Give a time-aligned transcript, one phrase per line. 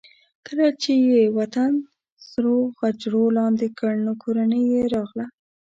[0.47, 1.71] کله چې یې وطن
[2.27, 5.25] سرو غجرو لاندې کړ نو کورنۍ یې راغله.